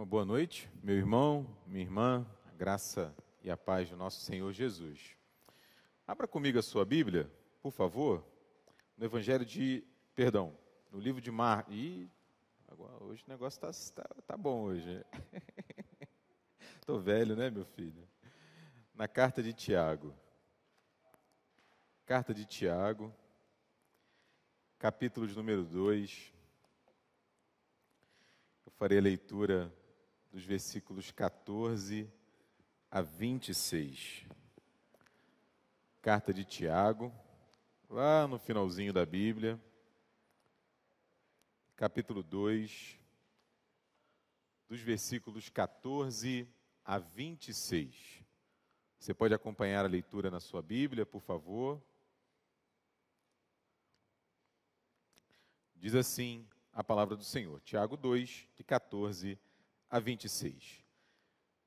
[0.00, 4.50] Uma boa noite, meu irmão, minha irmã, a graça e a paz do nosso Senhor
[4.50, 5.14] Jesus.
[6.06, 7.30] Abra comigo a sua Bíblia,
[7.60, 8.24] por favor,
[8.96, 9.84] no Evangelho de,
[10.14, 10.56] perdão,
[10.90, 11.66] no livro de Mar.
[11.68, 12.10] Ih,
[12.66, 15.04] agora, hoje o negócio está tá, tá bom hoje.
[16.80, 18.08] Estou velho, né, meu filho?
[18.94, 20.14] Na carta de Tiago.
[22.06, 23.14] Carta de Tiago,
[24.78, 26.32] capítulo de número 2.
[28.64, 29.70] Eu farei a leitura
[30.30, 32.08] dos versículos 14
[32.90, 34.26] a 26.
[36.00, 37.12] Carta de Tiago,
[37.88, 39.60] lá no finalzinho da Bíblia,
[41.76, 42.98] capítulo 2,
[44.68, 46.48] dos versículos 14
[46.84, 48.24] a 26.
[48.98, 51.82] Você pode acompanhar a leitura na sua Bíblia, por favor.
[55.74, 59.49] Diz assim a palavra do Senhor, Tiago 2, de 14 a
[59.90, 60.84] a 26.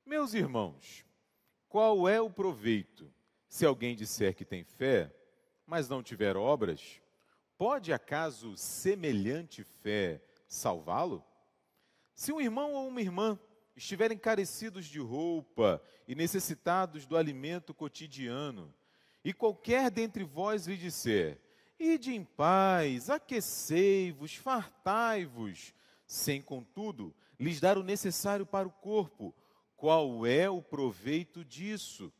[0.06, 1.04] Meus irmãos,
[1.68, 3.12] qual é o proveito
[3.46, 5.14] se alguém disser que tem fé,
[5.66, 7.00] mas não tiver obras?
[7.58, 11.24] Pode acaso semelhante fé salvá-lo?
[12.14, 13.38] Se um irmão ou uma irmã
[13.76, 18.72] estiverem carecidos de roupa e necessitados do alimento cotidiano,
[19.24, 21.40] e qualquer dentre vós lhe disser:
[21.78, 25.74] Ide em paz, aquecei-vos, fartai-vos,
[26.06, 29.34] sem contudo lhes dar o necessário para o corpo.
[29.76, 32.12] Qual é o proveito disso?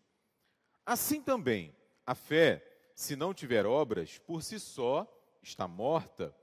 [0.84, 2.62] Assim também, a fé,
[2.94, 5.06] se não tiver obras, por si só
[5.42, 6.34] está morta.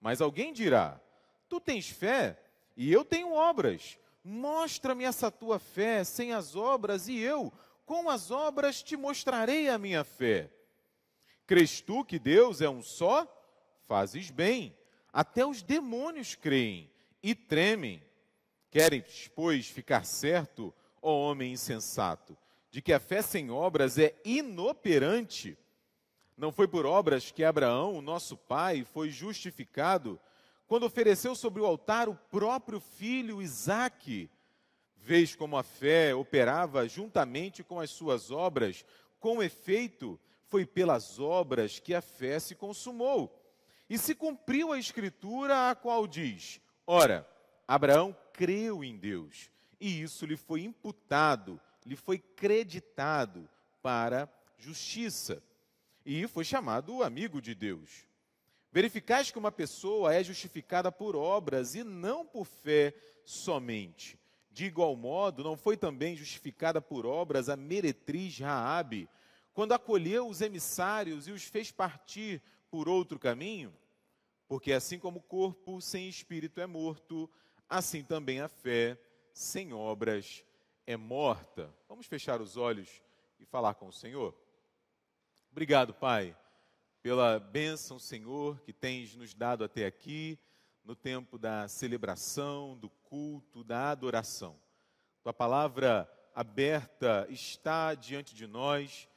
[0.00, 1.00] Mas alguém dirá:
[1.48, 2.38] Tu tens fé
[2.76, 3.98] e eu tenho obras.
[4.24, 7.52] Mostra-me essa tua fé sem as obras, e eu,
[7.84, 10.50] com as obras, te mostrarei a minha fé.
[11.46, 13.24] Crês tu que Deus é um só?
[13.86, 14.76] Fazes bem.
[15.12, 16.90] Até os demônios creem
[17.26, 18.00] e tremem.
[18.70, 22.38] Queres, pois, ficar certo, ó homem insensato,
[22.70, 25.58] de que a fé sem obras é inoperante?
[26.36, 30.20] Não foi por obras que Abraão, nosso pai, foi justificado
[30.68, 34.30] quando ofereceu sobre o altar o próprio filho Isaque.
[34.94, 38.84] Vês como a fé operava juntamente com as suas obras,
[39.18, 43.42] com efeito, foi pelas obras que a fé se consumou.
[43.90, 47.28] E se cumpriu a escritura, a qual diz: Ora,
[47.66, 53.48] Abraão creu em Deus e isso lhe foi imputado, lhe foi creditado
[53.82, 55.42] para justiça
[56.04, 58.06] e foi chamado amigo de Deus.
[58.70, 64.18] Verificais que uma pessoa é justificada por obras e não por fé somente.
[64.52, 69.08] De igual modo, não foi também justificada por obras a meretriz Raabe,
[69.52, 73.74] quando acolheu os emissários e os fez partir por outro caminho?
[74.48, 77.28] Porque assim como o corpo sem espírito é morto,
[77.68, 78.98] assim também a fé
[79.32, 80.44] sem obras
[80.86, 81.74] é morta.
[81.88, 83.02] Vamos fechar os olhos
[83.38, 84.34] e falar com o Senhor?
[85.50, 86.36] Obrigado, Pai,
[87.02, 90.38] pela bênção, Senhor, que tens nos dado até aqui,
[90.84, 94.56] no tempo da celebração, do culto, da adoração.
[95.22, 99.08] Tua palavra aberta está diante de nós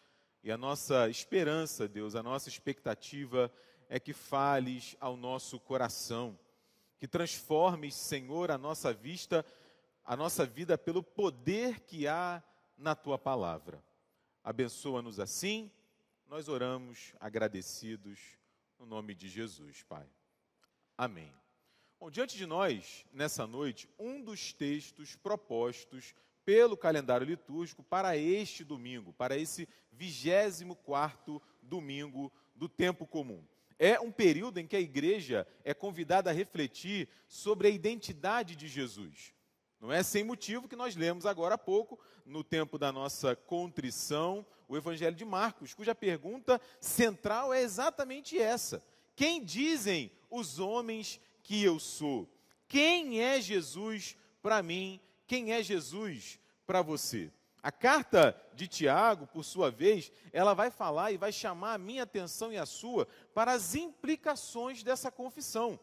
[0.43, 3.59] e a nossa esperança, Deus, a nossa expectativa é
[3.97, 6.37] que fales ao nosso coração
[6.99, 9.45] que transformes, Senhor, a nossa vista,
[10.03, 12.43] a nossa vida pelo poder que há
[12.77, 13.81] na tua palavra.
[14.43, 15.71] Abençoa-nos assim.
[16.27, 18.19] Nós oramos agradecidos
[18.77, 20.05] no nome de Jesus, Pai.
[20.97, 21.33] Amém.
[21.97, 26.13] Bom, diante de nós, nessa noite, um dos textos propostos
[26.43, 33.43] pelo calendário litúrgico para este domingo, para esse 24 domingo do tempo comum
[33.79, 38.67] é um período em que a igreja é convidada a refletir sobre a identidade de
[38.67, 39.33] Jesus.
[39.79, 44.45] Não é sem motivo que nós lemos agora há pouco, no tempo da nossa contrição,
[44.67, 48.83] o Evangelho de Marcos, cuja pergunta central é exatamente essa:
[49.15, 52.29] Quem dizem os homens que eu sou?
[52.67, 54.99] Quem é Jesus para mim?
[55.25, 56.37] Quem é Jesus
[56.67, 57.31] para você?
[57.61, 62.03] A carta de Tiago, por sua vez, ela vai falar e vai chamar a minha
[62.03, 65.79] atenção e a sua para as implicações dessa confissão.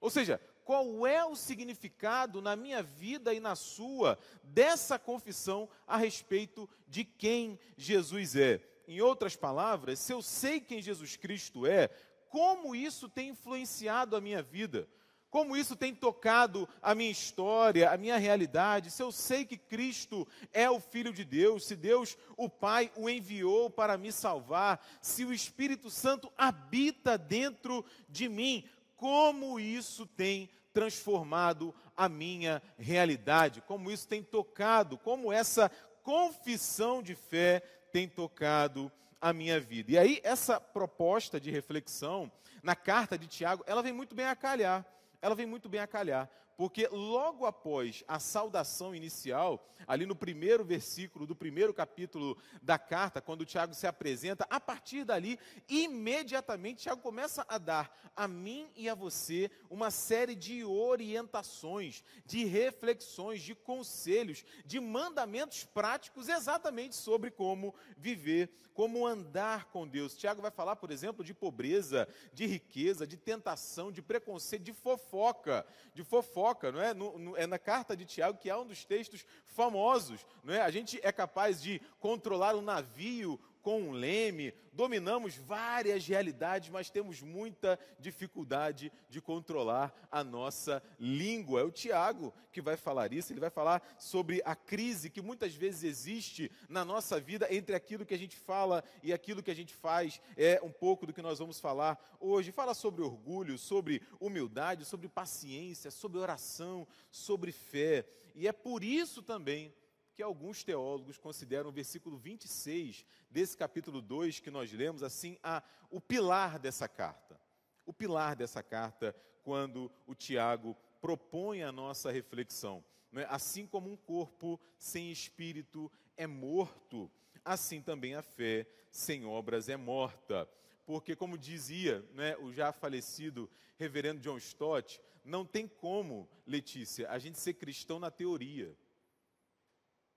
[0.00, 5.96] Ou seja, qual é o significado na minha vida e na sua dessa confissão a
[5.96, 8.62] respeito de quem Jesus é?
[8.86, 11.88] Em outras palavras, se eu sei quem Jesus Cristo é,
[12.28, 14.88] como isso tem influenciado a minha vida?
[15.30, 20.26] Como isso tem tocado a minha história, a minha realidade, se eu sei que Cristo
[20.52, 25.24] é o Filho de Deus, se Deus, o Pai, o enviou para me salvar, se
[25.24, 28.64] o Espírito Santo habita dentro de mim,
[28.96, 35.70] como isso tem transformado a minha realidade, como isso tem tocado, como essa
[36.02, 37.60] confissão de fé
[37.92, 38.90] tem tocado
[39.20, 39.92] a minha vida.
[39.92, 42.30] E aí, essa proposta de reflexão
[42.62, 44.86] na carta de Tiago, ela vem muito bem a calhar.
[45.20, 50.64] Ela vem muito bem a calhar, porque logo após a saudação inicial, ali no primeiro
[50.64, 55.38] versículo do primeiro capítulo da carta, quando Tiago se apresenta, a partir dali,
[55.68, 62.44] imediatamente, Tiago começa a dar a mim e a você uma série de orientações, de
[62.44, 70.16] reflexões, de conselhos, de mandamentos práticos exatamente sobre como viver, como andar com Deus.
[70.16, 75.64] Tiago vai falar, por exemplo, de pobreza, de riqueza, de tentação, de preconceito, de fofoca,
[75.94, 76.94] de fofoca não é?
[76.94, 80.60] No, no, é na carta de Tiago que é um dos textos famosos, não é?
[80.60, 86.90] A gente é capaz de controlar um navio com um leme, dominamos várias realidades, mas
[86.90, 91.60] temos muita dificuldade de controlar a nossa língua.
[91.60, 95.54] É o Tiago que vai falar isso, ele vai falar sobre a crise que muitas
[95.54, 99.54] vezes existe na nossa vida entre aquilo que a gente fala e aquilo que a
[99.54, 100.20] gente faz.
[100.36, 102.52] É um pouco do que nós vamos falar hoje.
[102.52, 108.06] Fala sobre orgulho, sobre humildade, sobre paciência, sobre oração, sobre fé.
[108.34, 109.72] E é por isso também
[110.18, 115.62] que alguns teólogos consideram o versículo 26 desse capítulo 2 que nós lemos assim a,
[115.88, 117.40] o pilar dessa carta.
[117.86, 122.84] O pilar dessa carta, quando o Tiago propõe a nossa reflexão.
[123.12, 123.26] É?
[123.30, 127.08] Assim como um corpo sem espírito é morto,
[127.44, 130.48] assim também a fé sem obras é morta.
[130.84, 137.20] Porque, como dizia né, o já falecido reverendo John Stott, não tem como, Letícia, a
[137.20, 138.76] gente ser cristão na teoria.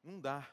[0.04, 0.50] Não dá.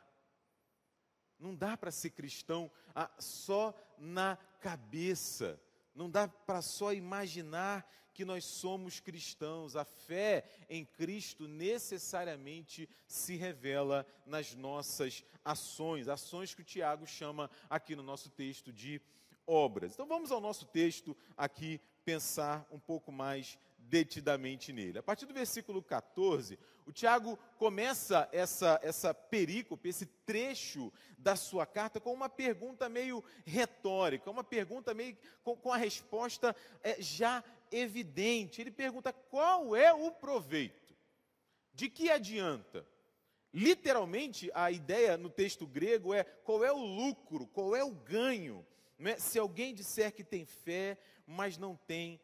[1.39, 5.61] Não dá para ser cristão ah, só na cabeça.
[5.95, 9.77] Não dá para só imaginar que nós somos cristãos.
[9.77, 17.49] A fé em Cristo necessariamente se revela nas nossas ações, ações que o Tiago chama
[17.71, 19.01] aqui no nosso texto de
[19.47, 19.93] obras.
[19.95, 23.57] Então vamos ao nosso texto aqui pensar um pouco mais
[23.89, 24.99] detidamente nele.
[24.99, 31.67] A partir do versículo 14, o Tiago começa essa, essa perícope, esse trecho da sua
[31.67, 37.43] carta, com uma pergunta meio retórica, uma pergunta meio com, com a resposta é, já
[37.71, 38.61] evidente.
[38.61, 40.95] Ele pergunta: qual é o proveito?
[41.73, 42.87] De que adianta?
[43.53, 48.67] Literalmente, a ideia no texto grego é qual é o lucro, qual é o ganho.
[49.01, 49.17] É?
[49.19, 52.21] Se alguém disser que tem fé, mas não tem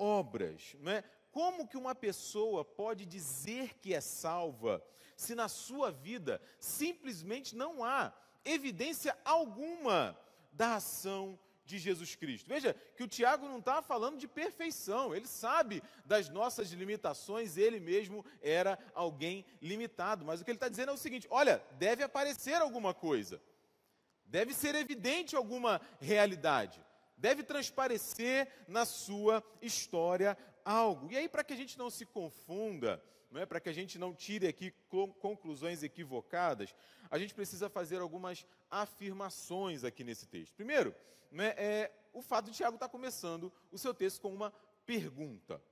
[0.00, 0.74] obras.
[0.80, 1.04] Não é?
[1.30, 4.82] Como que uma pessoa pode dizer que é salva
[5.16, 8.12] se na sua vida simplesmente não há
[8.44, 10.18] evidência alguma
[10.50, 12.48] da ação de Jesus Cristo?
[12.48, 17.78] Veja que o Tiago não está falando de perfeição, ele sabe das nossas limitações, ele
[17.78, 22.02] mesmo era alguém limitado, mas o que ele está dizendo é o seguinte: olha, deve
[22.02, 23.40] aparecer alguma coisa,
[24.24, 26.82] deve ser evidente alguma realidade
[27.20, 31.12] deve transparecer na sua história algo.
[31.12, 33.46] E aí, para que a gente não se confunda, não é?
[33.46, 34.72] para que a gente não tire aqui
[35.20, 36.74] conclusões equivocadas,
[37.10, 40.54] a gente precisa fazer algumas afirmações aqui nesse texto.
[40.54, 40.94] Primeiro,
[41.32, 44.52] é, é o fato de Tiago estar tá começando o seu texto com uma
[44.84, 45.62] pergunta.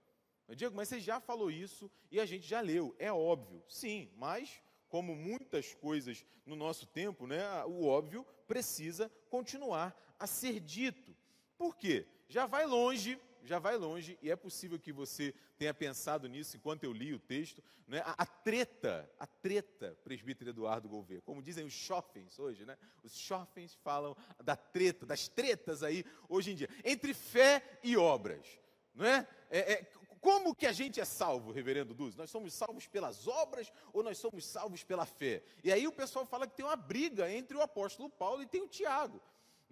[0.54, 2.94] Diego, mas você já falou isso e a gente já leu.
[2.98, 3.62] É óbvio.
[3.68, 10.60] Sim, mas como muitas coisas no nosso tempo, né, o óbvio precisa continuar a ser
[10.60, 11.14] dito.
[11.58, 12.06] Por quê?
[12.28, 16.84] Já vai longe, já vai longe, e é possível que você tenha pensado nisso enquanto
[16.84, 18.00] eu li o texto, né?
[18.04, 22.76] a, a treta, a treta, presbítero Eduardo Gouveia, como dizem os chofens hoje, né?
[23.02, 28.46] Os chofens falam da treta, das tretas aí hoje em dia, entre fé e obras,
[28.94, 29.26] não é?
[29.50, 29.82] é, é
[30.20, 32.16] como que a gente é salvo, reverendo Duz?
[32.16, 35.42] Nós somos salvos pelas obras ou nós somos salvos pela fé?
[35.62, 38.60] E aí o pessoal fala que tem uma briga entre o apóstolo Paulo e tem
[38.60, 39.20] o Tiago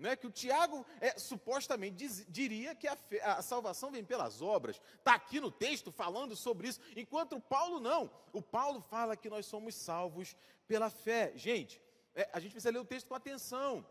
[0.04, 4.42] é que o Tiago é, supostamente diz, diria que a, fé, a, salvação vem pelas
[4.42, 8.10] obras, está aqui no texto falando sobre isso, enquanto o Paulo não.
[8.32, 10.36] O Paulo fala que nós somos salvos
[10.66, 11.32] pela fé.
[11.34, 11.80] Gente,
[12.14, 13.86] é, a gente precisa ler o texto com atenção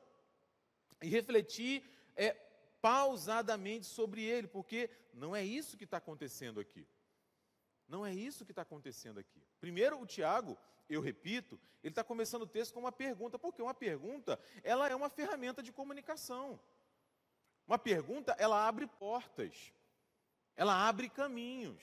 [1.02, 1.84] e refletir
[2.16, 2.34] é,
[2.82, 6.88] pausadamente sobre ele, porque não é isso que está acontecendo aqui.
[7.88, 9.42] Não é isso que está acontecendo aqui.
[9.60, 10.58] Primeiro, o Tiago
[10.90, 14.96] eu repito, ele está começando o texto com uma pergunta, porque uma pergunta, ela é
[14.96, 16.60] uma ferramenta de comunicação.
[17.68, 19.74] Uma pergunta, ela abre portas,
[20.56, 21.82] ela abre caminhos,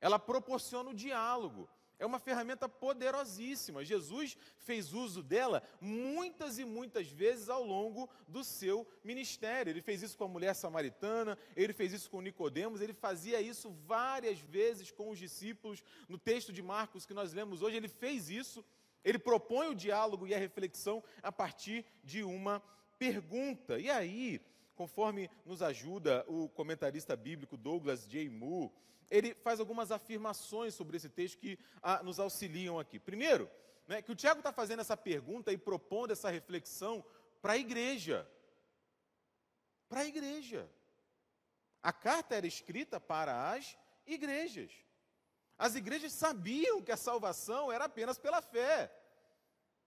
[0.00, 3.84] ela proporciona o diálogo, É uma ferramenta poderosíssima.
[3.84, 9.70] Jesus fez uso dela muitas e muitas vezes ao longo do seu ministério.
[9.70, 13.70] Ele fez isso com a mulher samaritana, ele fez isso com Nicodemos, ele fazia isso
[13.86, 15.82] várias vezes com os discípulos.
[16.08, 18.64] No texto de Marcos que nós lemos hoje, ele fez isso.
[19.02, 22.60] Ele propõe o diálogo e a reflexão a partir de uma
[22.98, 23.78] pergunta.
[23.78, 24.40] E aí,
[24.74, 28.28] conforme nos ajuda o comentarista bíblico Douglas J.
[28.28, 28.70] Moore,
[29.10, 32.98] ele faz algumas afirmações sobre esse texto que ah, nos auxiliam aqui.
[32.98, 33.50] Primeiro,
[33.86, 37.04] né, que o Tiago está fazendo essa pergunta e propondo essa reflexão
[37.40, 38.28] para a igreja.
[39.88, 40.68] Para a igreja.
[41.82, 44.72] A carta era escrita para as igrejas.
[45.56, 48.92] As igrejas sabiam que a salvação era apenas pela fé.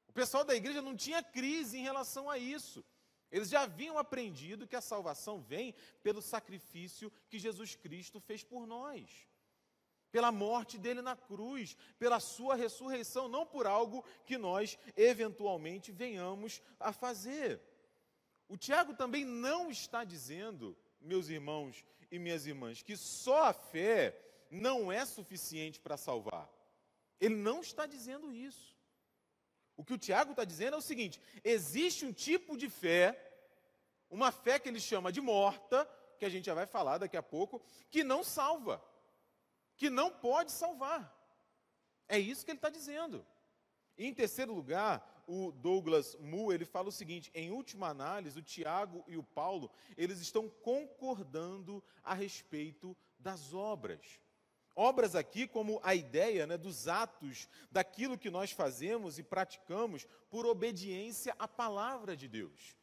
[0.08, 2.84] O pessoal da igreja não tinha crise em relação a isso.
[3.32, 8.66] Eles já haviam aprendido que a salvação vem pelo sacrifício que Jesus Cristo fez por
[8.66, 9.28] nós,
[10.12, 16.62] pela morte dele na cruz, pela sua ressurreição, não por algo que nós eventualmente venhamos
[16.80, 17.62] a fazer.
[18.48, 24.20] O Tiago também não está dizendo, meus irmãos e minhas irmãs, que só a fé
[24.50, 26.50] não é suficiente para salvar.
[27.20, 28.76] Ele não está dizendo isso.
[29.80, 33.18] O que o Tiago está dizendo é o seguinte: existe um tipo de fé,
[34.10, 37.24] uma fé que ele chama de morta, que a gente já vai falar daqui a
[37.24, 38.84] pouco, que não salva,
[39.78, 41.02] que não pode salvar.
[42.10, 43.26] É isso que ele está dizendo.
[43.98, 49.06] Em terceiro lugar, o Douglas Mu, ele fala o seguinte, em última análise, o Tiago
[49.08, 54.20] e o Paulo, eles estão concordando a respeito das obras.
[54.76, 60.46] Obras aqui como a ideia né, dos atos, daquilo que nós fazemos e praticamos por
[60.46, 62.78] obediência à palavra de Deus,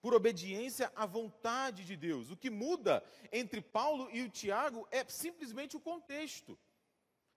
[0.00, 2.30] por obediência à vontade de Deus.
[2.30, 6.58] O que muda entre Paulo e o Tiago é simplesmente o contexto.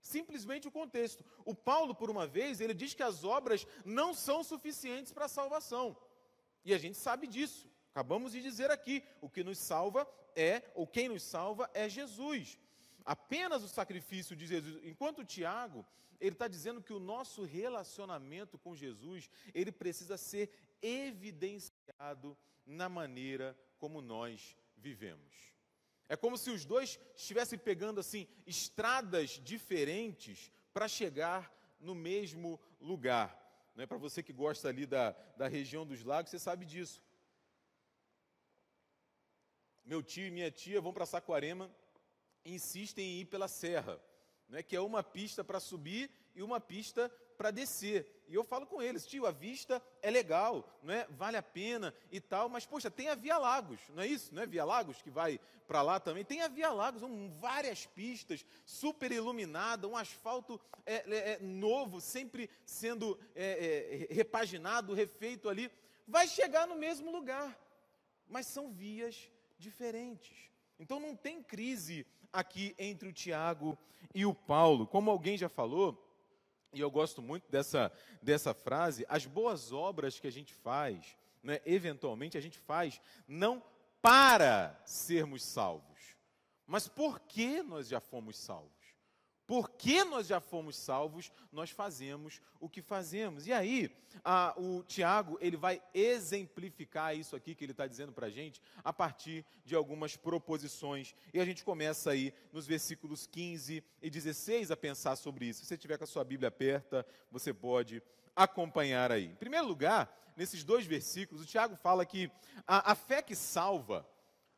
[0.02, 1.24] Simplesmente o contexto.
[1.46, 5.30] O Paulo, por uma vez, ele diz que as obras não são suficientes para a
[5.30, 5.96] salvação.
[6.64, 7.70] E a gente sabe disso.
[7.92, 12.58] Acabamos de dizer aqui, o que nos salva é, ou quem nos salva é Jesus
[13.06, 14.80] apenas o sacrifício de Jesus.
[14.84, 15.86] Enquanto Tiago,
[16.20, 23.58] ele está dizendo que o nosso relacionamento com Jesus, ele precisa ser evidenciado na maneira
[23.80, 25.52] como nós vivemos.
[26.08, 33.38] É como se os dois estivessem pegando assim estradas diferentes para chegar no mesmo lugar.
[33.76, 33.86] Né?
[33.86, 37.02] Para você que gosta ali da, da região dos lagos, você sabe disso.
[39.84, 41.74] Meu tio e minha tia vão para Saquarema
[42.46, 44.00] insistem em ir pela serra,
[44.50, 48.24] né, que é uma pista para subir e uma pista para descer.
[48.28, 51.08] E eu falo com eles, tio, a vista é legal, não é?
[51.10, 54.34] vale a pena e tal, mas poxa, tem a Via Lagos, não é isso?
[54.34, 56.24] Não é Via Lagos que vai para lá também?
[56.24, 62.00] Tem a Via Lagos, um, várias pistas, super iluminada, um asfalto é, é, é novo,
[62.00, 65.72] sempre sendo é, é, repaginado, refeito ali.
[66.08, 67.60] Vai chegar no mesmo lugar,
[68.28, 70.52] mas são vias diferentes.
[70.80, 73.78] Então não tem crise aqui entre o Tiago
[74.14, 74.88] e o Paulo.
[74.88, 76.08] Como alguém já falou,
[76.74, 81.60] e eu gosto muito dessa, dessa frase, as boas obras que a gente faz, né,
[81.66, 83.64] eventualmente a gente faz, não
[84.02, 86.16] para sermos salvos,
[86.66, 88.81] mas porque nós já fomos salvos.
[89.52, 93.46] Porque nós já fomos salvos, nós fazemos o que fazemos.
[93.46, 93.94] E aí,
[94.24, 98.62] a, o Tiago, ele vai exemplificar isso aqui que ele está dizendo para a gente,
[98.82, 101.14] a partir de algumas proposições.
[101.34, 105.60] E a gente começa aí nos versículos 15 e 16 a pensar sobre isso.
[105.60, 108.02] Se você tiver com a sua Bíblia aberta, você pode
[108.34, 109.26] acompanhar aí.
[109.26, 112.32] Em primeiro lugar, nesses dois versículos, o Tiago fala que
[112.66, 114.08] a, a fé que salva,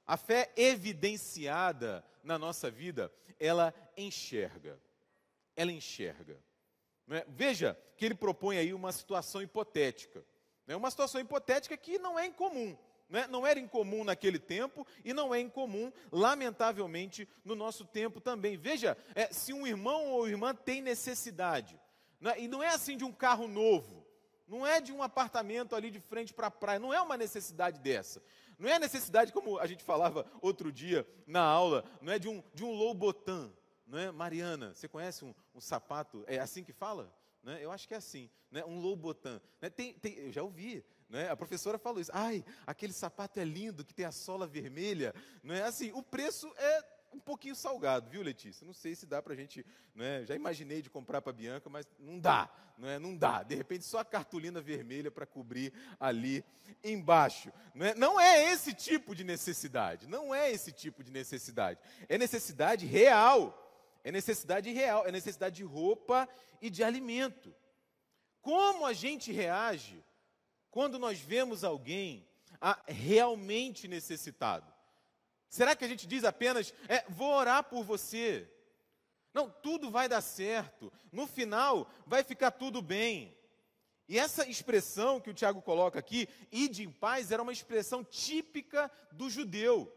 [0.05, 4.79] a fé evidenciada na nossa vida, ela enxerga.
[5.55, 6.38] Ela enxerga.
[7.10, 7.25] É?
[7.27, 10.24] Veja que ele propõe aí uma situação hipotética.
[10.65, 10.75] Né?
[10.75, 12.77] Uma situação hipotética que não é incomum.
[13.10, 13.27] Né?
[13.27, 18.57] Não era incomum naquele tempo e não é incomum, lamentavelmente, no nosso tempo também.
[18.57, 21.79] Veja, é, se um irmão ou irmã tem necessidade,
[22.19, 22.39] né?
[22.39, 24.03] e não é assim de um carro novo,
[24.48, 27.79] não é de um apartamento ali de frente para a praia, não é uma necessidade
[27.79, 28.22] dessa.
[28.57, 32.27] Não é a necessidade, como a gente falava outro dia na aula, não é de
[32.27, 33.51] um, de um Louboutin,
[33.86, 34.12] não é?
[34.12, 37.13] Mariana, você conhece um, um sapato, é assim que fala?
[37.43, 37.60] Né?
[37.62, 38.63] Eu acho que é assim, né?
[38.65, 39.39] um Louboutin.
[39.62, 39.69] Né?
[39.69, 41.29] Tem, tem, eu já ouvi, né?
[41.29, 42.12] a professora falou isso.
[42.13, 45.13] Ai, aquele sapato é lindo, que tem a sola vermelha.
[45.43, 48.65] Não é assim, o preço é um pouquinho salgado, viu, Letícia?
[48.65, 50.25] Não sei se dá para a gente, né?
[50.25, 53.00] já imaginei de comprar para a Bianca, mas não dá, não, é?
[53.00, 53.43] não dá.
[53.43, 56.43] De repente, só a cartolina vermelha para cobrir ali
[56.84, 57.51] embaixo.
[57.74, 57.96] Não é?
[57.96, 61.79] não é esse tipo de necessidade, não é esse tipo de necessidade.
[62.10, 63.60] É necessidade real,
[64.03, 66.27] é necessidade real, é necessidade de roupa
[66.62, 67.53] e de alimento.
[68.41, 70.03] Como a gente reage
[70.70, 72.27] quando nós vemos alguém
[72.88, 74.73] realmente necessitado?
[75.53, 78.50] Será que a gente diz apenas, é, vou orar por você?
[79.31, 80.91] Não, tudo vai dar certo.
[81.12, 83.38] No final, vai ficar tudo bem.
[84.10, 88.89] E essa expressão que o Tiago coloca aqui, ide em paz, era uma expressão típica
[89.12, 89.93] do judeu.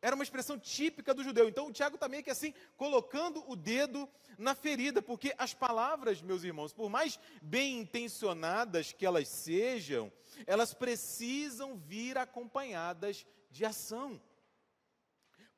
[0.00, 1.50] Era uma expressão típica do judeu.
[1.50, 6.22] Então o Tiago está meio que assim, colocando o dedo na ferida, porque as palavras,
[6.22, 10.10] meus irmãos, por mais bem intencionadas que elas sejam,
[10.46, 14.18] elas precisam vir acompanhadas de ação.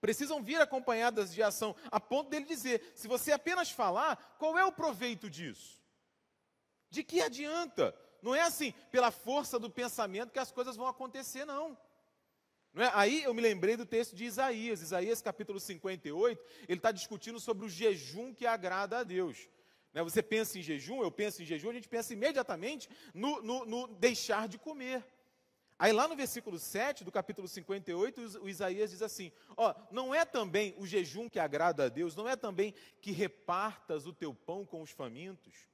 [0.00, 4.64] Precisam vir acompanhadas de ação, a ponto dele dizer: se você apenas falar, qual é
[4.64, 5.78] o proveito disso?
[6.88, 7.94] De que adianta?
[8.22, 11.76] Não é assim, pela força do pensamento que as coisas vão acontecer, não.
[12.72, 12.90] não é?
[12.94, 17.66] Aí eu me lembrei do texto de Isaías, Isaías capítulo 58, ele está discutindo sobre
[17.66, 19.48] o jejum que agrada a Deus.
[19.92, 20.02] Né?
[20.02, 23.86] Você pensa em jejum, eu penso em jejum, a gente pensa imediatamente no, no, no
[23.86, 25.04] deixar de comer.
[25.80, 30.26] Aí lá no versículo 7 do capítulo 58, o Isaías diz assim: Ó, não é
[30.26, 34.66] também o jejum que agrada a Deus, não é também que repartas o teu pão
[34.66, 35.70] com os famintos?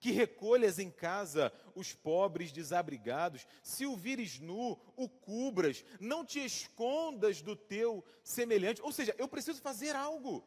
[0.00, 6.42] que recolhas em casa os pobres desabrigados, se o vires nu, o cubras, não te
[6.42, 8.80] escondas do teu semelhante.
[8.80, 10.42] Ou seja, eu preciso fazer algo,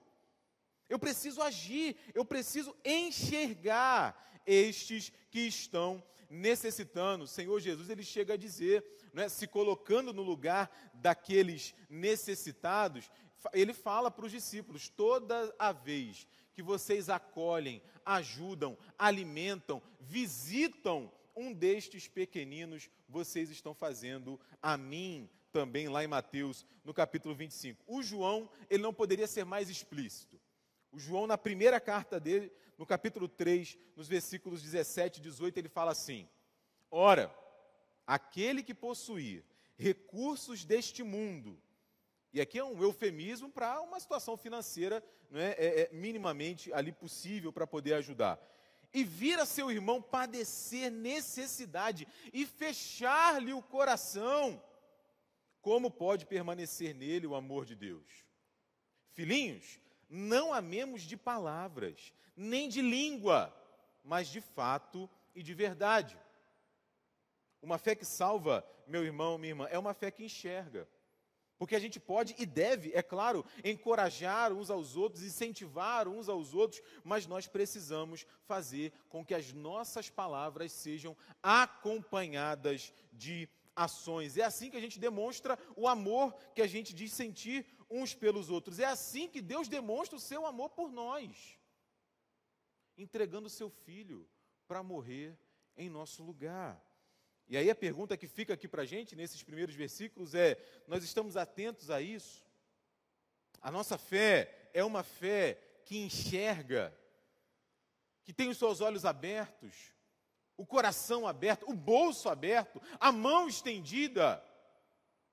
[0.89, 6.03] eu preciso agir, eu preciso enxergar estes que estão
[6.33, 7.27] necessitando.
[7.27, 8.83] Senhor Jesus, ele chega a dizer,
[9.15, 13.09] é, se colocando no lugar daqueles necessitados,
[13.53, 21.51] ele fala para os discípulos: toda a vez que vocês acolhem, ajudam, alimentam, visitam um
[21.51, 27.83] destes pequeninos, vocês estão fazendo a mim também, lá em Mateus, no capítulo 25.
[27.87, 30.39] O João, ele não poderia ser mais explícito.
[30.91, 35.69] O João, na primeira carta dele, no capítulo 3, nos versículos 17 e 18, ele
[35.69, 36.27] fala assim:
[36.89, 37.33] Ora,
[38.05, 39.43] aquele que possuir
[39.77, 41.59] recursos deste mundo
[42.33, 46.91] e aqui é um eufemismo para uma situação financeira não é, é, é minimamente ali
[46.91, 48.39] possível para poder ajudar.
[48.91, 54.61] E vir a seu irmão padecer necessidade e fechar-lhe o coração,
[55.61, 58.25] como pode permanecer nele o amor de Deus?
[59.11, 63.55] Filhinhos, não amemos de palavras, nem de língua,
[64.03, 66.17] mas de fato e de verdade.
[67.63, 70.85] Uma fé que salva, meu irmão, minha irmã, é uma fé que enxerga.
[71.57, 76.53] Porque a gente pode e deve, é claro, encorajar uns aos outros, incentivar uns aos
[76.53, 84.37] outros, mas nós precisamos fazer com que as nossas palavras sejam acompanhadas de ações.
[84.37, 88.49] É assim que a gente demonstra o amor que a gente diz sentir uns pelos
[88.49, 88.77] outros.
[88.77, 91.57] É assim que Deus demonstra o seu amor por nós,
[92.97, 94.27] entregando o seu filho
[94.67, 95.39] para morrer
[95.77, 96.83] em nosso lugar.
[97.47, 101.03] E aí a pergunta que fica aqui para a gente, nesses primeiros versículos, é: nós
[101.03, 102.45] estamos atentos a isso?
[103.61, 106.93] A nossa fé é uma fé que enxerga,
[108.23, 109.93] que tem os seus olhos abertos,
[110.57, 114.43] o coração aberto, o bolso aberto, a mão estendida.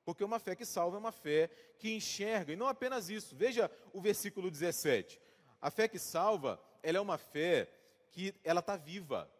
[0.04, 3.36] Porque uma fé que salva é uma fé que enxerga, e não apenas isso.
[3.36, 5.20] Veja o versículo 17.
[5.60, 7.70] A fé que salva, ela é uma fé
[8.10, 9.30] que ela está viva.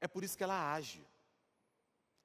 [0.00, 1.06] É por isso que ela age.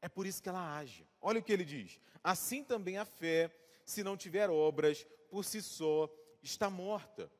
[0.01, 1.07] É por isso que ela age.
[1.21, 3.51] Olha o que ele diz: assim também a fé,
[3.85, 6.09] se não tiver obras, por si só
[6.41, 7.31] está morta.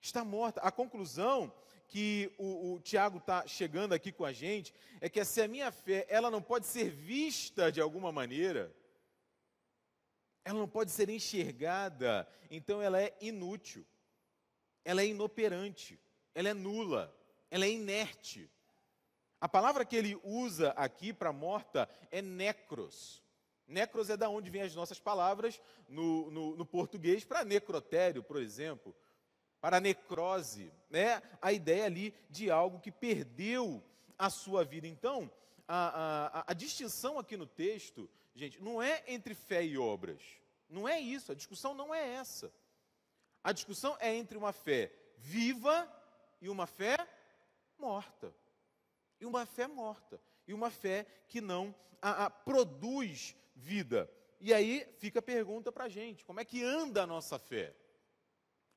[0.00, 0.60] Está morta.
[0.60, 1.52] A conclusão
[1.88, 5.70] que o, o Tiago está chegando aqui com a gente é que se a minha
[5.70, 8.74] fé ela não pode ser vista de alguma maneira,
[10.44, 13.86] ela não pode ser enxergada, então ela é inútil,
[14.84, 15.98] ela é inoperante,
[16.34, 17.14] ela é nula,
[17.50, 18.50] ela é inerte.
[19.40, 23.22] A palavra que ele usa aqui para morta é necros.
[23.66, 28.40] Necros é da onde vêm as nossas palavras no, no, no português para necrotério, por
[28.40, 28.94] exemplo,
[29.60, 31.22] para necrose, né?
[31.40, 33.82] A ideia ali de algo que perdeu
[34.18, 34.86] a sua vida.
[34.86, 35.30] Então,
[35.66, 40.22] a, a, a distinção aqui no texto, gente, não é entre fé e obras.
[40.68, 41.32] Não é isso.
[41.32, 42.52] A discussão não é essa.
[43.42, 45.90] A discussão é entre uma fé viva
[46.40, 46.96] e uma fé
[47.78, 48.34] morta
[49.20, 54.10] e uma fé morta, e uma fé que não a, a, produz vida.
[54.40, 57.74] E aí fica a pergunta para a gente: como é que anda a nossa fé?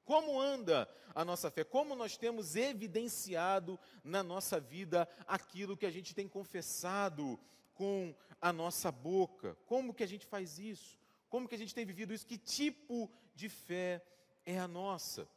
[0.06, 1.65] Como anda a nossa fé?
[1.65, 7.38] Como nós temos evidenciado na nossa vida aquilo que a gente tem confessado
[7.73, 9.58] com a nossa boca?
[9.65, 10.97] Como que a gente faz isso?
[11.28, 12.26] Como que a gente tem vivido isso?
[12.26, 14.02] Que tipo de fé
[14.45, 15.28] é a nossa?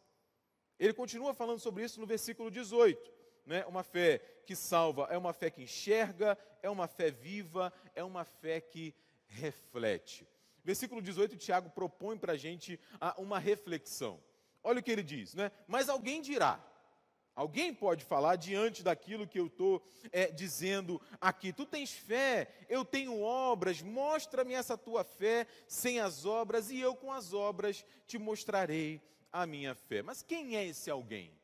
[0.79, 3.13] Ele continua falando sobre isso no versículo 18.
[3.51, 3.67] Né?
[3.67, 8.25] Uma fé que salva é uma fé que enxerga, é uma fé viva, é uma
[8.25, 8.95] fé que
[9.27, 10.25] reflete.
[10.63, 12.79] Versículo 18, Tiago propõe para a gente
[13.19, 14.23] uma reflexão.
[14.63, 15.51] Olha o que ele diz, né?
[15.67, 16.65] Mas alguém dirá,
[17.35, 19.83] alguém pode falar diante daquilo que eu estou
[20.13, 21.53] é, dizendo aqui.
[21.53, 26.95] Tu tens fé, eu tenho obras, mostra-me essa tua fé sem as obras, e eu
[26.95, 30.03] com as obras te mostrarei a minha fé.
[30.03, 31.40] Mas quem é esse alguém?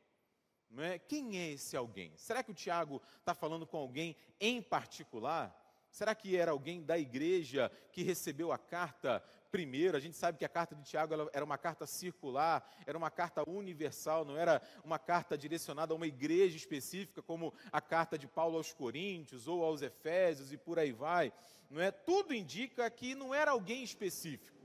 [0.83, 0.99] É?
[0.99, 2.13] Quem é esse alguém?
[2.17, 5.63] Será que o Tiago está falando com alguém em particular?
[5.97, 9.97] Será que era alguém da igreja que recebeu a carta primeiro?
[9.97, 13.49] A gente sabe que a carta de Tiago era uma carta circular, era uma carta
[13.49, 18.59] universal, não era uma carta direcionada a uma igreja específica, como a carta de Paulo
[18.59, 21.33] aos Coríntios ou aos Efésios e por aí vai.
[21.71, 21.91] Não é?
[21.91, 24.61] Tudo indica que não era alguém específico,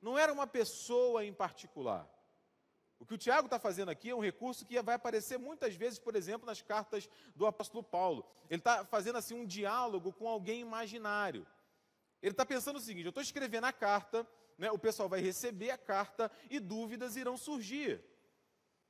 [0.00, 2.08] não era uma pessoa em particular.
[3.02, 5.98] O que o Tiago está fazendo aqui é um recurso que vai aparecer muitas vezes,
[5.98, 8.24] por exemplo, nas cartas do apóstolo Paulo.
[8.48, 11.44] Ele está fazendo assim um diálogo com alguém imaginário.
[12.22, 14.24] Ele está pensando o seguinte: eu estou escrevendo a carta,
[14.56, 18.00] né, o pessoal vai receber a carta e dúvidas irão surgir.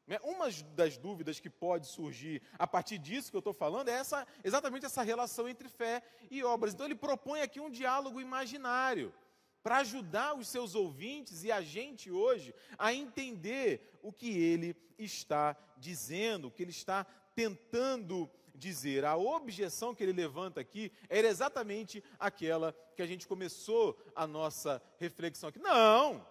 [0.06, 3.92] Né, uma das dúvidas que pode surgir a partir disso que eu estou falando é
[3.92, 6.74] essa, exatamente essa relação entre fé e obras.
[6.74, 9.10] Então ele propõe aqui um diálogo imaginário
[9.62, 15.56] para ajudar os seus ouvintes e a gente hoje a entender o que ele está
[15.76, 19.04] dizendo, o que ele está tentando dizer.
[19.04, 24.82] A objeção que ele levanta aqui era exatamente aquela que a gente começou a nossa
[24.98, 25.58] reflexão aqui.
[25.58, 26.26] Não!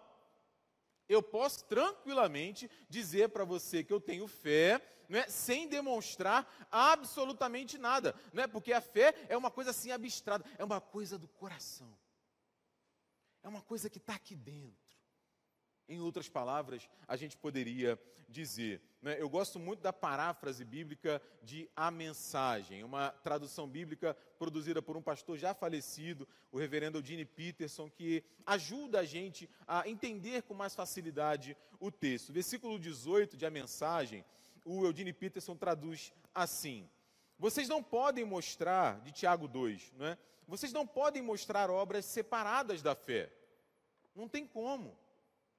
[1.08, 8.16] Eu posso tranquilamente dizer para você que eu tenho fé, é, sem demonstrar absolutamente nada,
[8.32, 8.48] não é?
[8.48, 11.94] Porque a fé é uma coisa assim abstrata, é uma coisa do coração.
[13.44, 14.98] É uma coisa que está aqui dentro.
[15.88, 18.00] Em outras palavras, a gente poderia
[18.30, 18.82] dizer.
[19.02, 19.18] Né?
[19.20, 25.02] Eu gosto muito da paráfrase bíblica de A Mensagem, uma tradução bíblica produzida por um
[25.02, 30.74] pastor já falecido, o reverendo Eugene Peterson, que ajuda a gente a entender com mais
[30.74, 32.32] facilidade o texto.
[32.32, 34.24] Versículo 18 de A Mensagem,
[34.64, 36.90] o Eugene Peterson traduz assim:
[37.42, 40.18] Vocês não podem mostrar, de Tiago 2, não é?
[40.48, 43.34] Vocês não podem mostrar obras separadas da fé.
[44.14, 44.96] Não tem como.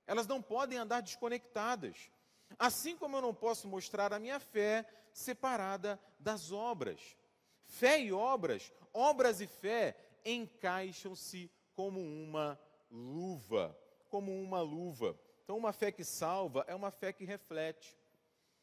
[0.07, 2.09] Elas não podem andar desconectadas.
[2.57, 7.17] Assim como eu não posso mostrar a minha fé separada das obras.
[7.65, 12.57] Fé e obras, obras e fé encaixam-se como uma
[12.93, 13.77] luva,
[14.09, 15.19] como uma luva.
[15.43, 17.99] Então, uma fé que salva é uma fé que reflete.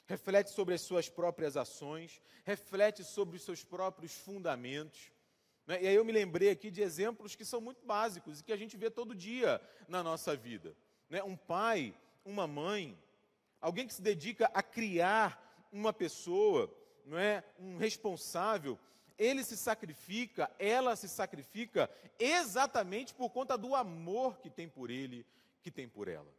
[0.10, 5.12] Reflete sobre as suas próprias ações, reflete sobre os seus próprios fundamentos.
[5.68, 5.84] Né?
[5.84, 8.58] E aí eu me lembrei aqui de exemplos que são muito básicos e que a
[8.58, 10.76] gente vê todo dia na nossa vida.
[11.12, 11.22] Né?
[11.22, 11.94] Um pai,
[12.26, 12.98] uma mãe,
[13.62, 17.44] alguém que se dedica a criar uma pessoa, não é?
[17.60, 18.80] um responsável,
[19.16, 25.24] ele se sacrifica, ela se sacrifica exatamente por conta do amor que tem por ele,
[25.62, 26.34] que tem por ela.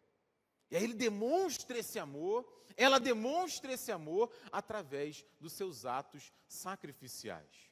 [0.70, 7.70] E aí ele demonstra esse amor, ela demonstra esse amor através dos seus atos sacrificiais.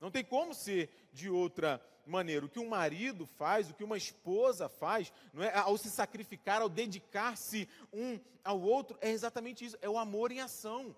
[0.00, 2.44] Não tem como ser de outra maneira.
[2.44, 6.60] O que um marido faz, o que uma esposa faz, não é, ao se sacrificar,
[6.60, 9.78] ao dedicar-se um ao outro, é exatamente isso.
[9.80, 10.94] É o amor em ação.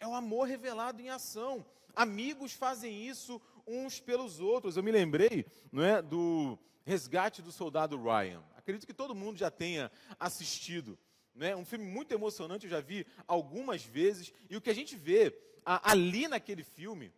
[0.00, 1.64] É o amor revelado em ação.
[1.94, 4.76] Amigos fazem isso uns pelos outros.
[4.76, 8.42] Eu me lembrei, não é, do Resgate do Soldado Ryan.
[8.62, 10.98] Acredito que todo mundo já tenha assistido.
[11.34, 11.54] Né?
[11.54, 14.32] Um filme muito emocionante, eu já vi algumas vezes.
[14.48, 17.12] E o que a gente vê ali naquele filme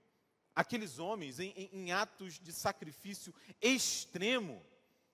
[0.55, 4.65] aqueles homens em, em, em atos de sacrifício extremo,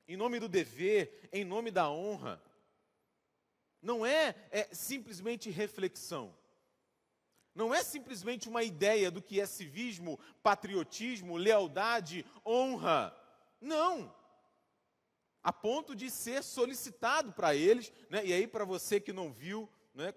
[0.06, 2.42] em nome do dever, em nome da honra.
[3.80, 6.36] Não é, é simplesmente reflexão.
[7.54, 13.16] Não é simplesmente uma ideia do que é civismo, patriotismo, lealdade, honra.
[13.60, 14.14] Não.
[15.42, 18.24] A ponto de ser solicitado para eles, né?
[18.24, 20.14] e aí para você que não viu, né?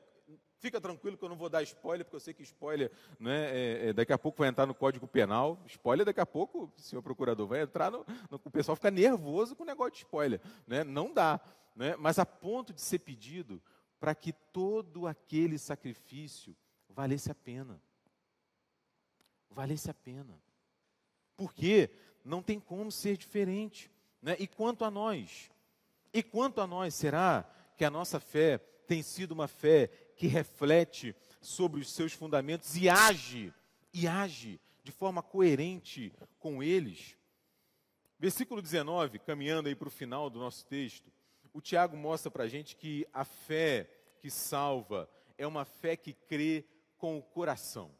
[0.63, 3.89] Fica tranquilo que eu não vou dar spoiler, porque eu sei que spoiler, né, é,
[3.89, 5.61] é, daqui a pouco vai entrar no Código Penal.
[5.67, 9.63] Spoiler, daqui a pouco, senhor procurador vai entrar, no, no, o pessoal fica nervoso com
[9.63, 10.39] o negócio de spoiler.
[10.65, 10.85] Né?
[10.85, 11.41] Não dá.
[11.75, 11.97] Né?
[11.97, 13.61] Mas a ponto de ser pedido
[13.99, 16.55] para que todo aquele sacrifício
[16.87, 17.81] valesse a pena.
[19.49, 20.41] Valesse a pena.
[21.35, 21.89] Porque
[22.23, 23.91] não tem como ser diferente.
[24.23, 24.37] Né?
[24.39, 25.51] E quanto a nós?
[26.13, 27.45] E quanto a nós, será
[27.77, 28.57] que a nossa fé
[28.87, 33.53] tem sido uma fé que reflete sobre os seus fundamentos e age,
[33.93, 37.17] e age de forma coerente com eles.
[38.17, 41.11] Versículo 19, caminhando aí para o final do nosso texto,
[41.51, 46.13] o Tiago mostra para a gente que a fé que salva é uma fé que
[46.13, 46.65] crê
[46.97, 47.91] com o coração.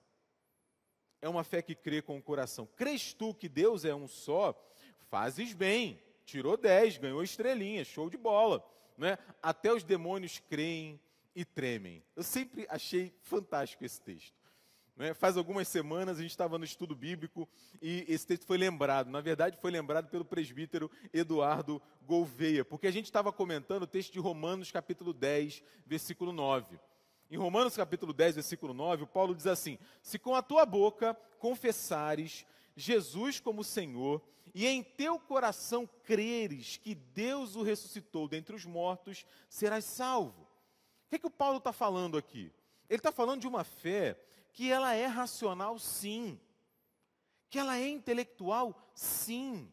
[1.21, 2.65] É uma fé que crê com o coração.
[2.77, 4.53] Crês tu que Deus é um só?
[5.09, 6.01] Fazes bem.
[6.25, 8.63] Tirou 10, ganhou estrelinha, show de bola.
[8.97, 9.17] Né?
[9.41, 10.99] Até os demônios creem
[11.35, 12.03] e tremem.
[12.15, 14.43] Eu sempre achei fantástico esse texto.
[14.95, 15.13] Né?
[15.13, 17.49] Faz algumas semanas a gente estava no estudo bíblico
[17.81, 19.09] e esse texto foi lembrado.
[19.09, 24.13] Na verdade, foi lembrado pelo presbítero Eduardo Gouveia, porque a gente estava comentando o texto
[24.13, 26.79] de Romanos, capítulo 10, versículo 9.
[27.31, 31.15] Em Romanos, capítulo 10, versículo 9, o Paulo diz assim: Se com a tua boca
[31.39, 34.21] confessares Jesus como Senhor
[34.53, 40.43] e em teu coração creres que Deus o ressuscitou dentre os mortos, serás salvo.
[40.43, 42.51] O que, é que o Paulo está falando aqui?
[42.89, 44.19] Ele está falando de uma fé
[44.51, 46.39] que ela é racional, sim.
[47.49, 49.71] Que ela é intelectual, sim.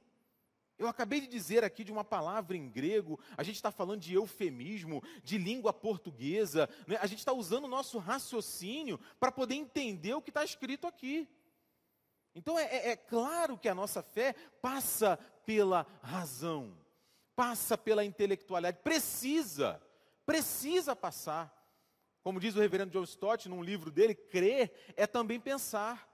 [0.79, 4.15] Eu acabei de dizer aqui de uma palavra em grego, a gente está falando de
[4.15, 6.97] eufemismo, de língua portuguesa, né?
[7.03, 11.29] a gente está usando o nosso raciocínio para poder entender o que está escrito aqui.
[12.35, 16.77] Então é, é, é claro que a nossa fé passa pela razão,
[17.35, 19.81] passa pela intelectualidade, precisa,
[20.25, 21.57] precisa passar.
[22.23, 26.09] Como diz o reverendo John Stott num livro dele, crer é também pensar.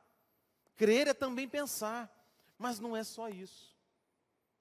[0.77, 2.13] Crer é também pensar.
[2.59, 3.77] Mas não é só isso.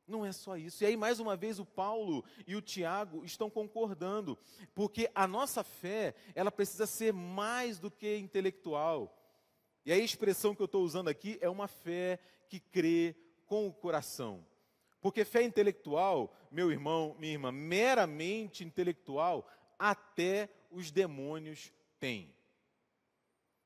[0.07, 0.83] Não é só isso.
[0.83, 4.37] E aí, mais uma vez, o Paulo e o Tiago estão concordando,
[4.73, 9.15] porque a nossa fé, ela precisa ser mais do que intelectual.
[9.86, 12.19] E a expressão que eu estou usando aqui é uma fé
[12.50, 14.45] que crê com o coração.
[15.00, 22.34] Porque fé intelectual, meu irmão, minha irmã, meramente intelectual, até os demônios têm.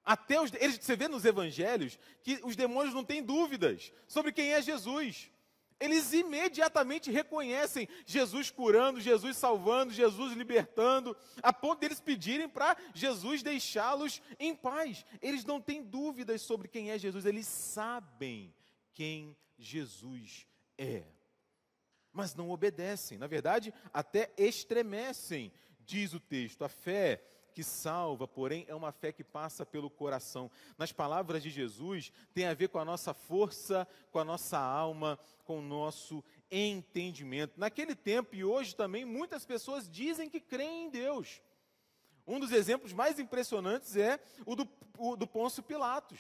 [0.04, 4.52] Até os, eles, você vê nos evangelhos que os demônios não têm dúvidas sobre quem
[4.52, 5.32] é Jesus.
[5.80, 13.42] Eles imediatamente reconhecem Jesus curando, Jesus salvando, Jesus libertando, a ponto deles pedirem para Jesus
[13.42, 15.06] deixá-los em paz.
[15.22, 18.54] Eles não têm dúvidas sobre quem é Jesus, eles sabem
[18.94, 20.46] quem Jesus
[20.78, 21.04] é.
[22.12, 25.52] Mas não obedecem, na verdade, até estremecem
[25.90, 26.64] diz o texto.
[26.64, 30.50] A fé que salva, porém, é uma fé que passa pelo coração.
[30.78, 35.20] Nas palavras de Jesus, tem a ver com a nossa força, com a nossa alma,
[35.44, 37.60] com o nosso entendimento.
[37.60, 41.42] Naquele tempo e hoje também, muitas pessoas dizem que creem em Deus.
[42.26, 46.20] Um dos exemplos mais impressionantes é o do, o do Pôncio Pilatos.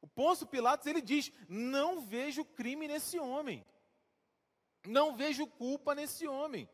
[0.00, 3.64] O Pôncio Pilatos, ele diz, não vejo crime nesse homem.
[4.86, 6.68] Não vejo culpa nesse homem.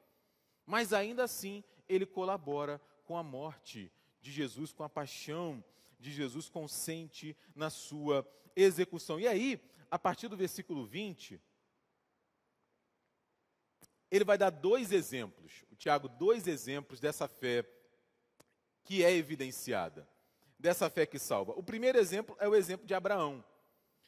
[0.67, 5.63] Mas ainda assim, ele colabora com a morte de Jesus, com a paixão
[5.99, 9.19] de Jesus, consente na sua execução.
[9.19, 9.61] E aí,
[9.91, 11.41] a partir do versículo 20,
[14.11, 17.65] ele vai dar dois exemplos, o Tiago, dois exemplos dessa fé
[18.85, 20.07] que é evidenciada,
[20.59, 21.53] dessa fé que salva.
[21.57, 23.43] O primeiro exemplo é o exemplo de Abraão.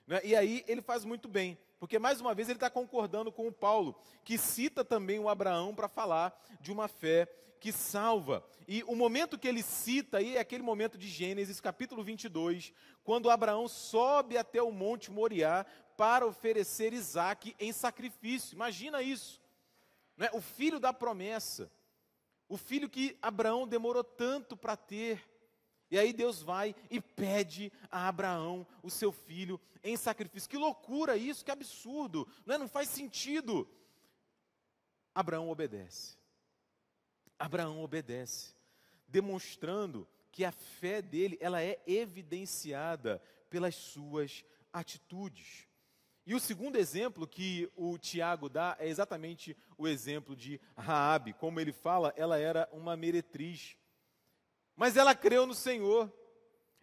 [0.07, 0.21] Né?
[0.25, 3.53] E aí ele faz muito bem, porque mais uma vez ele está concordando com o
[3.53, 7.27] Paulo, que cita também o Abraão para falar de uma fé
[7.61, 8.45] que salva.
[8.67, 13.31] E o momento que ele cita aí é aquele momento de Gênesis, capítulo 22, quando
[13.31, 18.55] Abraão sobe até o Monte Moriá para oferecer Isaac em sacrifício.
[18.55, 19.41] Imagina isso.
[20.17, 20.31] Né?
[20.33, 21.71] O filho da promessa.
[22.49, 25.23] O filho que Abraão demorou tanto para ter.
[25.91, 30.49] E aí Deus vai e pede a Abraão o seu filho em sacrifício.
[30.49, 32.27] Que loucura isso, que absurdo.
[32.45, 32.59] Não, é?
[32.59, 33.69] não faz sentido.
[35.15, 36.17] Abraão obedece.
[37.39, 38.55] Abraão obedece,
[39.09, 45.69] demonstrando que a fé dele, ela é evidenciada pelas suas atitudes.
[46.27, 51.61] E o segundo exemplo que o Tiago dá é exatamente o exemplo de Raabe, como
[51.61, 53.77] ele fala, ela era uma meretriz.
[54.75, 56.13] Mas ela creu no Senhor.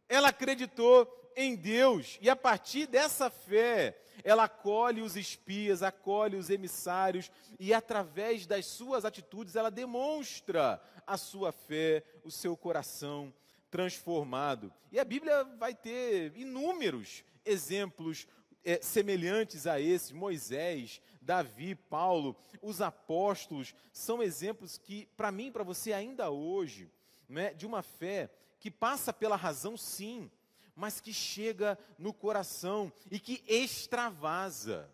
[0.08, 6.50] Ela acreditou em Deus e a partir dessa fé, ela acolhe os espias, acolhe os
[6.50, 13.34] emissários e através das suas atitudes ela demonstra a sua fé, o seu coração
[13.70, 14.72] transformado.
[14.92, 18.28] E a Bíblia vai ter inúmeros exemplos
[18.64, 25.52] é, semelhantes a esses, Moisés, Davi, Paulo, os apóstolos, são exemplos que, para mim e
[25.52, 26.92] para você, ainda hoje,
[27.28, 28.30] né, de uma fé
[28.60, 30.30] que passa pela razão, sim,
[30.76, 34.90] mas que chega no coração e que extravasa.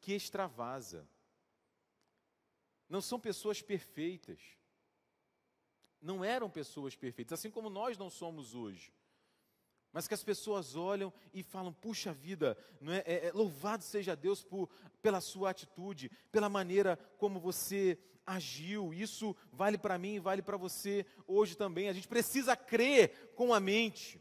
[0.00, 1.08] Que extravasa.
[2.88, 4.40] Não são pessoas perfeitas.
[6.00, 8.92] Não eram pessoas perfeitas, assim como nós não somos hoje.
[9.94, 13.04] Mas que as pessoas olham e falam: puxa vida, não é?
[13.06, 14.68] é, é louvado seja Deus por,
[15.00, 18.92] pela sua atitude, pela maneira como você agiu.
[18.92, 21.88] Isso vale para mim, vale para você hoje também.
[21.88, 24.20] A gente precisa crer com a mente.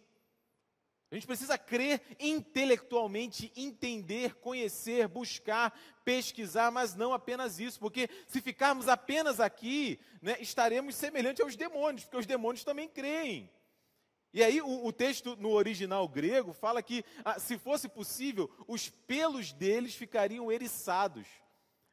[1.10, 5.72] A gente precisa crer intelectualmente, entender, conhecer, buscar,
[6.04, 12.04] pesquisar, mas não apenas isso, porque se ficarmos apenas aqui, né, estaremos semelhantes aos demônios,
[12.04, 13.48] porque os demônios também creem.
[14.34, 18.90] E aí o, o texto no original grego fala que, ah, se fosse possível, os
[18.90, 21.28] pelos deles ficariam eriçados.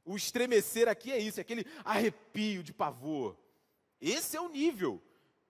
[0.05, 3.37] O estremecer aqui é isso, é aquele arrepio de pavor.
[4.00, 5.03] Esse é o nível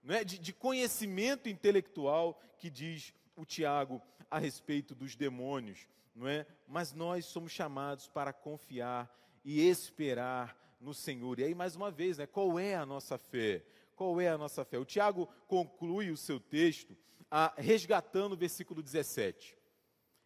[0.02, 6.46] né, de, de conhecimento intelectual que diz o Tiago a respeito dos demônios, não é?
[6.66, 9.10] Mas nós somos chamados para confiar
[9.44, 11.38] e esperar no Senhor.
[11.38, 12.26] E aí mais uma vez, né?
[12.26, 13.64] Qual é a nossa fé?
[14.00, 14.78] Qual é a nossa fé?
[14.78, 16.96] O Tiago conclui o seu texto
[17.30, 19.54] a, resgatando o versículo 17.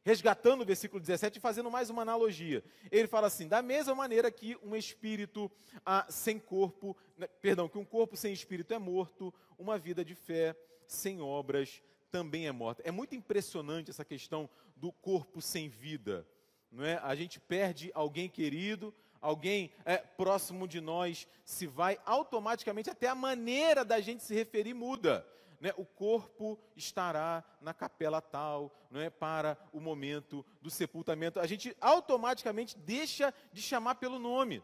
[0.05, 2.63] Resgatando o versículo 17 e fazendo mais uma analogia.
[2.89, 5.51] Ele fala assim: da mesma maneira que um espírito
[5.85, 10.15] ah, sem corpo, né, perdão, que um corpo sem espírito é morto, uma vida de
[10.15, 10.55] fé
[10.87, 11.83] sem obras
[12.13, 12.81] também é morta.
[12.85, 16.25] É muito impressionante essa questão do corpo sem vida.
[16.71, 17.01] Não é?
[17.03, 23.15] A gente perde alguém querido, alguém é, próximo de nós se vai, automaticamente até a
[23.15, 25.27] maneira da gente se referir muda.
[25.59, 25.73] Né?
[25.79, 31.41] O corpo estará na capela tal, não é para o momento do sepultamento.
[31.41, 34.63] A gente automaticamente deixa de chamar pelo nome.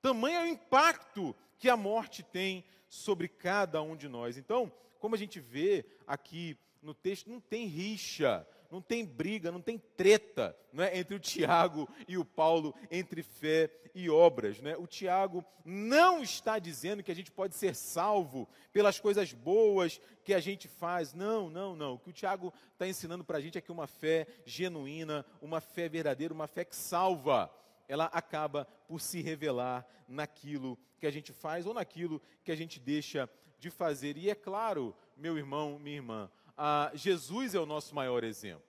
[0.00, 4.38] Tamanho é o impacto que a morte tem sobre cada um de nós.
[4.38, 9.62] Então, como a gente vê aqui no texto não tem rixa, não tem briga, não
[9.62, 10.98] tem treta não é?
[10.98, 14.60] entre o Tiago e o Paulo, entre fé e obras.
[14.60, 14.76] Não é?
[14.76, 20.34] O Tiago não está dizendo que a gente pode ser salvo pelas coisas boas que
[20.34, 21.14] a gente faz.
[21.14, 21.94] Não, não, não.
[21.94, 25.60] O que o Tiago está ensinando para a gente é que uma fé genuína, uma
[25.60, 27.50] fé verdadeira, uma fé que salva,
[27.88, 32.78] ela acaba por se revelar naquilo que a gente faz ou naquilo que a gente
[32.78, 33.28] deixa
[33.58, 34.16] de fazer.
[34.16, 38.66] E é claro, meu irmão, minha irmã, ah, Jesus é o nosso maior exemplo.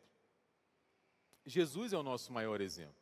[1.43, 2.95] Jesus é o nosso maior exemplo.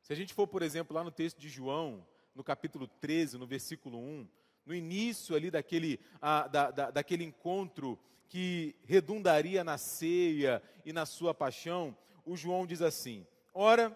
[0.00, 3.46] Se a gente for, por exemplo, lá no texto de João, no capítulo 13, no
[3.46, 4.26] versículo 1,
[4.64, 7.98] no início ali daquele, ah, da, da, daquele encontro
[8.30, 11.94] que redundaria na ceia e na sua paixão,
[12.24, 13.94] o João diz assim: Ora,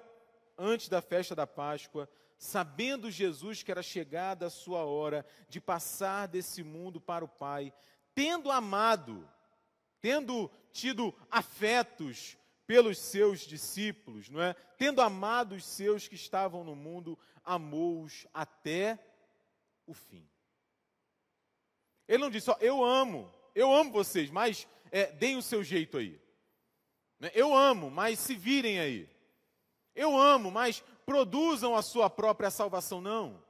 [0.58, 6.28] antes da festa da Páscoa, sabendo Jesus que era chegada a sua hora de passar
[6.28, 7.72] desse mundo para o Pai,
[8.14, 9.26] tendo amado
[10.04, 12.36] tendo tido afetos
[12.66, 14.52] pelos seus discípulos, não é?
[14.76, 19.02] Tendo amado os seus que estavam no mundo, amou-os até
[19.86, 20.28] o fim.
[22.06, 25.96] Ele não disse, ó, eu amo, eu amo vocês, mas é, deem o seu jeito
[25.96, 26.20] aí.
[27.18, 27.30] Né?
[27.34, 29.08] Eu amo, mas se virem aí.
[29.94, 33.00] Eu amo, mas produzam a sua própria salvação.
[33.00, 33.42] Não.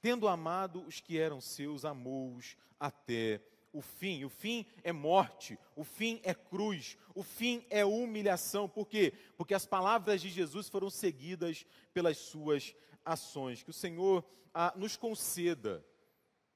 [0.00, 3.42] Tendo amado os que eram seus, amou-os até
[3.72, 4.24] o fim.
[4.24, 8.68] O fim é morte, o fim é cruz, o fim é humilhação.
[8.68, 9.12] Por quê?
[9.36, 13.62] Porque as palavras de Jesus foram seguidas pelas suas ações.
[13.62, 15.84] Que o Senhor ah, nos conceda,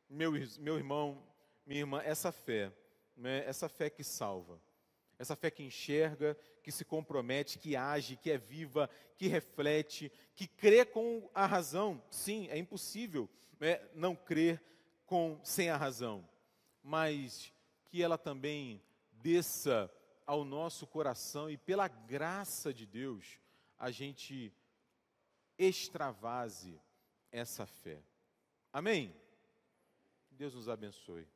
[0.09, 1.23] meu, meu irmão,
[1.67, 2.73] minha irmã, essa fé,
[3.17, 3.45] né?
[3.47, 4.61] essa fé que salva.
[5.19, 10.49] Essa fé que enxerga, que se compromete, que age, que é viva, que reflete, que
[10.49, 12.03] crê com a razão.
[12.11, 14.61] Sim, é impossível né, não crer
[15.07, 16.29] com, sem a razão
[16.83, 17.53] mas
[17.85, 19.91] que ela também desça
[20.27, 23.39] ao nosso coração e pela graça de Deus
[23.79, 24.53] a gente
[25.59, 26.81] extravase
[27.31, 28.03] essa fé.
[28.73, 29.15] Amém?
[30.31, 31.27] Deus nos abençoe.